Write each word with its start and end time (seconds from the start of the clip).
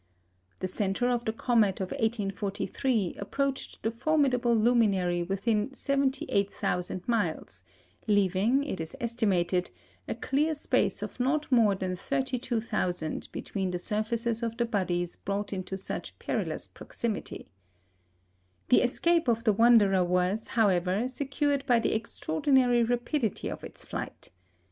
The 0.61 0.67
centre 0.67 1.09
of 1.09 1.25
the 1.25 1.31
comet 1.31 1.79
of 1.79 1.91
1843 1.91 3.17
approached 3.19 3.83
the 3.83 3.91
formidable 3.91 4.55
luminary 4.55 5.21
within 5.21 5.75
78,000 5.75 7.07
miles, 7.07 7.61
leaving, 8.07 8.63
it 8.63 8.79
is 8.81 8.95
estimated, 8.99 9.69
a 10.07 10.15
clear 10.15 10.55
space 10.55 11.03
of 11.03 11.19
not 11.19 11.51
more 11.51 11.75
than 11.75 11.95
32,000 11.95 13.27
between 13.31 13.69
the 13.69 13.77
surfaces 13.77 14.41
of 14.41 14.57
the 14.57 14.65
bodies 14.65 15.17
brought 15.17 15.53
into 15.53 15.77
such 15.77 16.17
perilous 16.17 16.65
proximity. 16.65 17.47
The 18.69 18.81
escape 18.81 19.27
of 19.27 19.43
the 19.43 19.53
wanderer 19.53 20.03
was, 20.03 20.47
however, 20.47 21.07
secured 21.09 21.63
by 21.67 21.79
the 21.79 21.93
extraordinary 21.93 22.81
rapidity 22.83 23.49
of 23.51 23.63
its 23.63 23.85
flight. 23.85 24.29